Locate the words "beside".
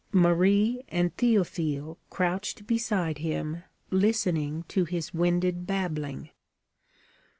2.65-3.19